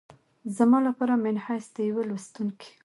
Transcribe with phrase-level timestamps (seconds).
[0.57, 2.71] زما لپاره منحیث د یوه لوستونکي